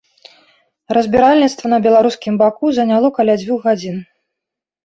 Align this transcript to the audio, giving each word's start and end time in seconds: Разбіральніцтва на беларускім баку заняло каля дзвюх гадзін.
Разбіральніцтва 0.97 1.65
на 1.73 1.79
беларускім 1.87 2.33
баку 2.43 2.65
заняло 2.79 3.07
каля 3.19 3.37
дзвюх 3.43 3.59
гадзін. 3.71 3.97